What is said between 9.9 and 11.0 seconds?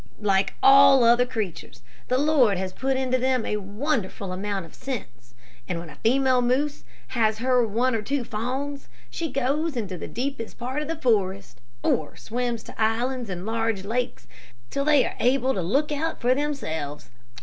the deepest part of the